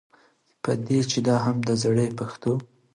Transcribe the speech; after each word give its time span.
په 0.63 0.71
دې 0.87 0.99
چې 1.11 1.19
دا 1.27 1.35
هم 1.45 1.57
د 1.67 1.69
زړې 1.83 2.07
پښتو 2.17 2.53